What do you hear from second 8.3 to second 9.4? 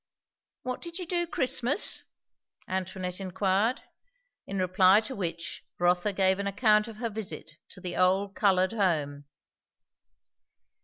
Coloured Home.